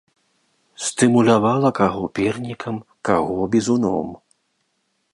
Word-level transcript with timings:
Стымулявала 0.85 1.69
каго 1.81 2.03
пернікам, 2.21 2.83
каго 3.11 3.37
бізуном. 3.57 4.07